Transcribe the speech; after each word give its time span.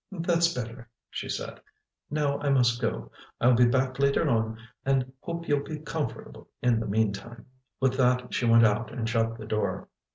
"That's 0.11 0.51
better," 0.51 0.89
she 1.11 1.29
said. 1.29 1.61
"Now 2.09 2.39
I 2.39 2.49
must 2.49 2.81
go. 2.81 3.11
I'll 3.39 3.53
be 3.53 3.67
back 3.67 3.99
later 3.99 4.27
on 4.27 4.57
and 4.83 5.03
I 5.03 5.05
hope 5.21 5.47
you'll 5.47 5.61
be 5.63 5.77
comfortable 5.77 6.49
in 6.59 6.79
the 6.79 6.87
meantime." 6.87 7.45
With 7.79 7.97
that 7.97 8.33
she 8.33 8.45
went 8.47 8.65
out 8.65 8.91
and 8.91 9.07
shut 9.07 9.37
the 9.37 9.45
door. 9.45 9.89